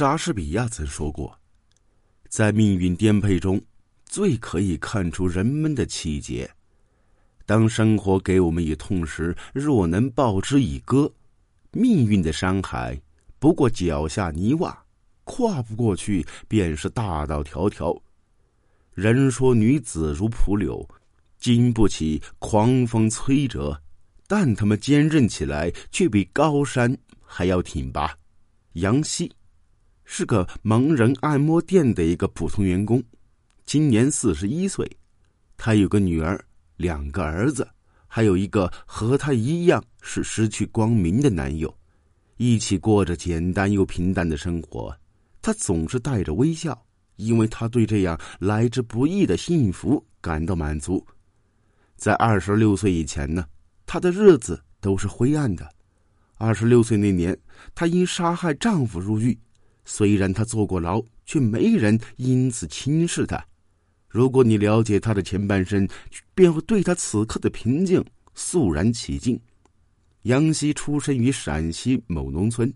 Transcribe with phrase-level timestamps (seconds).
[0.00, 1.38] 莎士比亚曾说过，
[2.26, 3.60] 在命运颠沛中，
[4.06, 6.50] 最可以看出人们的气节。
[7.44, 11.12] 当生活给我们以痛时，若能报之以歌，
[11.72, 12.98] 命运的山海
[13.38, 14.74] 不过脚下泥洼，
[15.24, 18.00] 跨不过去便是大道迢迢。
[18.94, 20.88] 人说女子如蒲柳，
[21.38, 23.78] 经不起狂风摧折，
[24.26, 28.16] 但他们坚韧起来，却比高山还要挺拔。
[28.72, 29.30] 杨希
[30.12, 33.00] 是个盲人按摩店的一个普通员工，
[33.64, 34.84] 今年四十一岁，
[35.56, 36.44] 他有个女儿。
[36.76, 37.68] 两个儿子，
[38.08, 41.72] 还有一个和他一样是失去光明的男友，
[42.38, 44.92] 一起过着简单又平淡的生活。
[45.40, 46.76] 他总是带着微笑，
[47.14, 51.06] 因为他对这样来之不易的幸福感到满足。
[51.94, 53.46] 在二十六岁以前呢，
[53.86, 55.70] 他的日子都是灰暗的。
[56.36, 57.38] 二十六岁那年，
[57.76, 59.38] 她因杀害丈夫入狱，
[59.84, 63.44] 虽然他坐过牢，却没人因此轻视他。
[64.08, 65.88] 如果你了解他的前半生，
[66.34, 69.40] 便会对他此刻的平静肃然起敬。
[70.22, 72.72] 杨希出生于陕西某农村，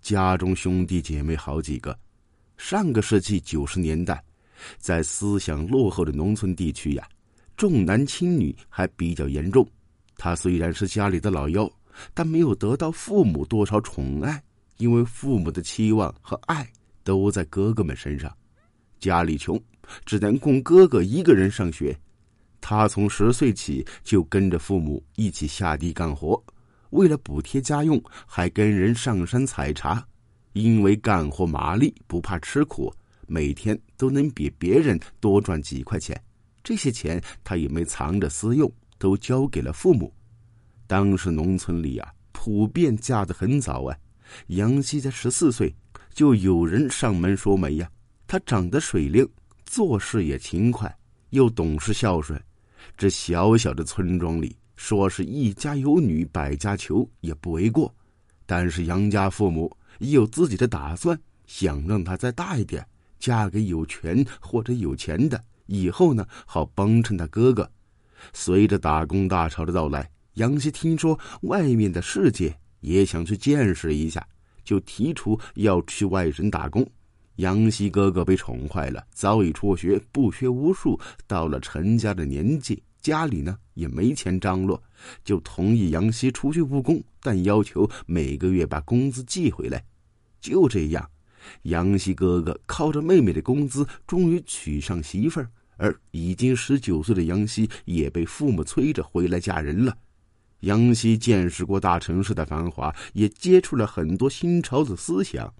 [0.00, 1.96] 家中兄弟姐妹好几个。
[2.56, 4.22] 上个世纪九十年代，
[4.78, 7.08] 在思想落后的农村地区呀，
[7.56, 9.66] 重男轻女还比较严重。
[10.16, 11.70] 他虽然是家里的老幺，
[12.12, 14.42] 但没有得到父母多少宠爱，
[14.78, 16.68] 因为父母的期望和爱
[17.04, 18.34] 都在哥哥们身上。
[18.98, 19.60] 家里穷。
[20.04, 21.96] 只能供哥哥一个人上学，
[22.60, 26.42] 他从十岁起就跟着父母一起下地干活，
[26.90, 30.04] 为了补贴家用，还跟人上山采茶。
[30.54, 32.92] 因为干活麻利，不怕吃苦，
[33.28, 36.20] 每天都能比别人多赚几块钱。
[36.64, 40.12] 这些钱他也没藏着私用，都交给了父母。
[40.88, 43.96] 当时农村里啊，普遍嫁得很早啊。
[44.48, 45.74] 杨希才十四岁
[46.12, 47.90] 就有人上门说媒呀，
[48.26, 49.28] 他长得水灵。
[49.64, 50.96] 做事也勤快，
[51.30, 52.40] 又懂事孝顺。
[52.96, 57.92] 这小小的村庄里，说是一家有女百家求也不为过。
[58.46, 62.86] 但是杨家父母已有自己的打算，想让她再大一点，
[63.18, 67.68] 嫁给有权或者有钱的，以后呢好帮衬他哥哥。
[68.32, 74.26] 随着打工大潮的到来，杨希听说外面的世界，也想去见识一下，
[74.64, 76.86] 就提出要去外省打工。
[77.36, 80.98] 杨希哥哥被宠坏了，早已辍学，不学无术。
[81.26, 84.82] 到了成家的年纪，家里呢也没钱张罗，
[85.24, 89.84] 就同意杨希出去务工，但要求每个月把工资寄回来。
[90.40, 91.10] 就这样，
[91.62, 95.50] 杨希哥哥靠着妹妹的工资，终于娶上媳妇儿。
[95.78, 99.94] 而已经十九岁的杨希也被父母催着回来嫁人了。
[100.66, 105.52] 杨希见识过大城市的繁华，也接触了很多新潮的思想。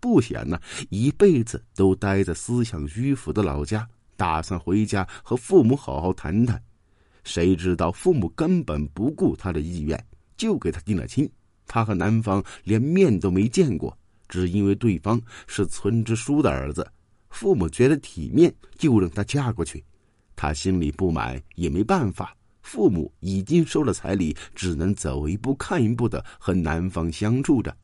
[0.00, 0.58] 不想呢，
[0.88, 3.86] 一辈子都待在思想迂腐的老家，
[4.16, 6.60] 打算回家和父母好好谈谈。
[7.22, 10.02] 谁知道父母根本不顾他的意愿，
[10.38, 11.30] 就给他定了亲。
[11.66, 13.94] 他和男方连面都没见过，
[14.26, 16.86] 只因为对方是村支书的儿子，
[17.28, 19.84] 父母觉得体面，就让他嫁过去。
[20.34, 22.34] 他心里不满，也没办法。
[22.66, 27.74] 父母已经收了彩礼，只能走一步看一步的和男方相处着。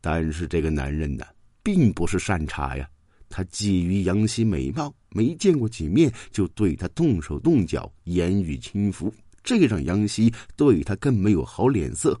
[0.00, 1.26] 但是这个男人呢，
[1.64, 2.88] 并不是善茬呀。
[3.28, 12.18] 他觊觎杨希美貌，没见过几面就对她动手动脚，言语轻浮，这让杨希对他更没有好脸色。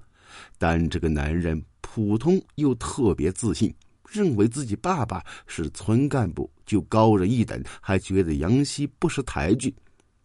[0.58, 3.72] 但这个男人普通又特别自信，
[4.10, 9.72] 认为自己爸爸是村干部，就高人一等，还觉得杨希不识抬举。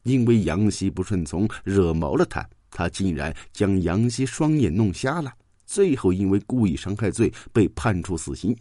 [0.04, 5.34] 因为杨希不顺从，惹毛了他，他竟然将杨希双眼弄瞎了。
[5.66, 8.56] 最后，因为故意伤害罪被判处死刑。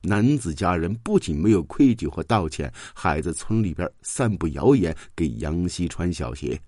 [0.00, 6.60] 男子家人不仅没有愧疚和道歉，还在村里边散布谣言，给杨希穿小鞋。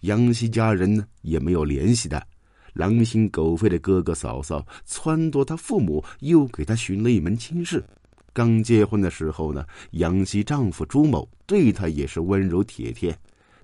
[0.00, 2.24] 杨希家人呢也没有联系的，
[2.72, 7.82] 狼心狗肺的哥哥嫂嫂撺掇他父母，又给他寻了一门亲事。
[8.32, 13.16] 刚结婚的时候呢，杨希丈夫朱某对她也是温柔体贴，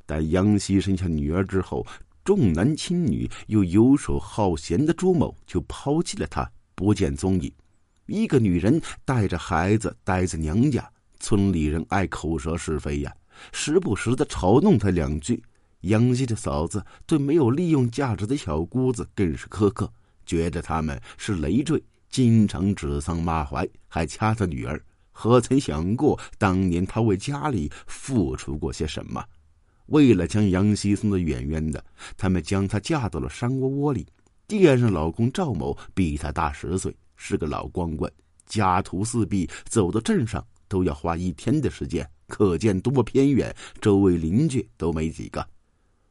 [0.07, 1.87] 但杨希生下女儿之后。
[2.25, 7.53] 重男轻女又游手好闲的朱某就抛弃了她，不见踪影。
[8.07, 10.89] 一个女人带着孩子待在娘家，
[11.19, 13.13] 村里人爱口舌是非呀，
[13.51, 15.43] 时不时的嘲弄她两句。
[15.81, 19.93] 杨希的嫂子对没有利用价值的小姑子更是苛刻，
[20.25, 24.81] 觉得他们是累赘，经常指桑骂槐，还掐她女儿。
[25.11, 29.25] 何曾想过当年她为家里付出过些什么？
[29.87, 31.85] 为了将杨希送得远远的，
[32.17, 34.07] 他们将她嫁到了山窝窝里。
[34.47, 38.11] 第二任老公赵某比她大十岁，是个老光棍，
[38.47, 45.47] 家徒四壁，走到镇上都要花一天的时间，可见多么偏远，周围邻居都没几个。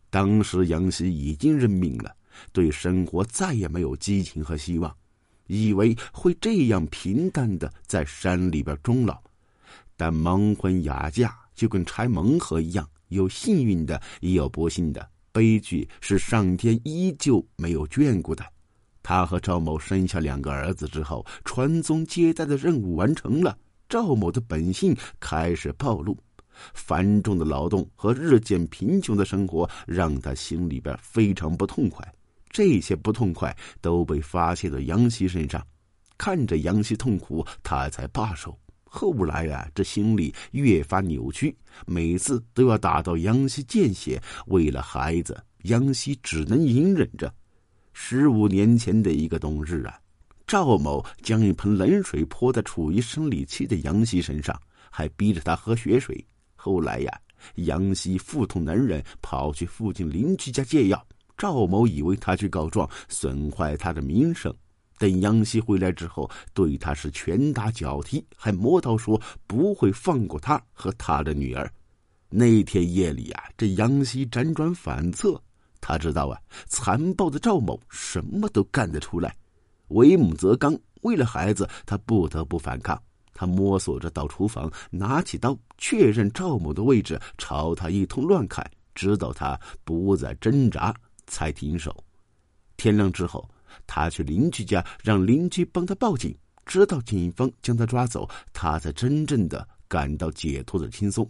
[0.09, 2.13] 当时杨希已经认命了，
[2.51, 4.93] 对生活再也没有激情和希望，
[5.47, 9.21] 以为会这样平淡的在山里边终老。
[9.95, 15.07] 但盲婚哑嫁就跟拆盲盒一样，有幸运的，也有不幸的。
[15.31, 18.43] 悲剧是上天依旧没有眷顾的。
[19.03, 26.17] 他和赵某生下两个儿子之后，传宗接代的任务完成了，赵某的本性开始暴露。
[26.73, 32.05] 繁重的劳动和日渐贫穷的生活让他心里边非常不痛快。
[32.49, 35.65] 这些不痛快都被发泄到杨希身上，
[36.17, 38.59] 看着杨希痛苦，他才罢手。
[38.93, 41.55] 后来啊，这心里越发扭曲，
[41.87, 44.21] 每次都要打到杨希见血。
[44.47, 47.33] 为了孩子，杨希只能隐忍着。
[47.93, 49.97] 十五年前的一个冬日啊，
[50.45, 54.59] 赵某将一盆冷水泼在处于生理期的杨希身上，
[54.89, 56.23] 还逼着他喝血水。
[56.57, 57.19] 后来呀，
[57.55, 61.07] 杨希腹痛难忍，跑去附近邻居家借药。
[61.37, 64.53] 赵某以为他去告状，损坏他的名声。
[65.01, 71.73] 等杨希回来之后，对他是拳打脚踢，还磨刀说不会放过他和他的女儿。
[72.29, 75.41] 那天夜里啊，这杨希辗转反侧，
[75.81, 79.35] 他知道啊，残暴的赵某什么都干得出来。
[79.87, 83.01] 为母则刚，为了孩子，他不得不反抗。
[83.33, 88.63] 他摸索着到厨房，拿起刀，确认赵某的位置，朝他一通乱砍，
[88.93, 90.93] 直到他不再挣扎，
[91.25, 91.91] 才停手。
[92.77, 93.49] 天亮之后。
[93.87, 96.35] 他去邻居家，让邻居帮他报警，
[96.65, 101.29] 直到警方将他抓走，他才真正的感到解脱的轻松。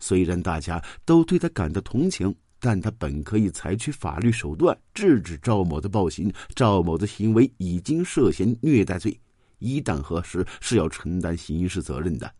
[0.00, 6.32] 虽然大家都对他感到同情，但他本可以采取法律手段制止赵某的暴行。
[6.54, 9.18] 赵某的行为已经涉嫌虐待罪，
[9.58, 12.30] 一旦核实是要承担刑事责任的。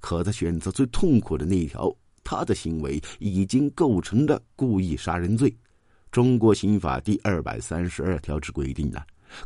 [0.00, 1.94] 可他选择最痛苦的那一条，
[2.24, 5.54] 他的行为已经构成了故意杀人罪。
[6.12, 9.00] 中国刑法第二百三十二条之规定呢，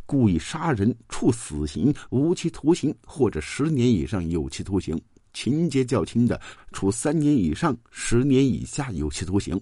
[0.05, 4.97] 故意杀人处死刑、无期徒刑或者十年以上有期徒刑；
[5.31, 6.39] 情节较轻的，
[6.73, 9.57] 处三年以上十年以下有期徒刑。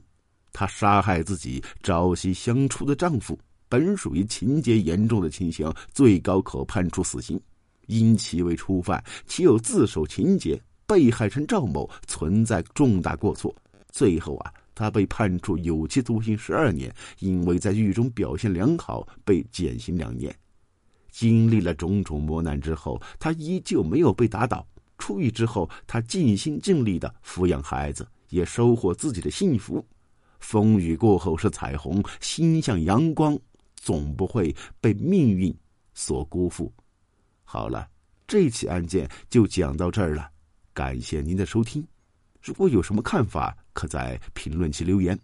[0.51, 3.37] 他杀害自己朝夕相处的丈夫，
[3.69, 7.39] 本属于情节严重的情形，最高可判处死刑。
[7.85, 13.55] 因其为初犯，其有自首情节，被害人赵某存在重大过错，
[13.91, 14.51] 最后啊。
[14.75, 20.35] 他被判处有期徒刑十二年，因为在狱中表现良好，被减刑两年。
[21.09, 24.67] 经历了种种磨难之后，他依旧没有被打倒。
[24.97, 29.85] 出狱之后，他尽心尽力的抚养孩子，也收获自己的幸福。
[30.39, 33.37] 风雨过后是彩虹，心向阳光，
[33.75, 35.55] 总不会被命运
[35.93, 36.71] 所辜负。
[37.43, 37.87] 好了，
[38.27, 40.29] 这起案件就讲到这儿了，
[40.73, 41.85] 感谢您的收听。
[42.45, 45.19] 如果有什么看法，可在评论区留言。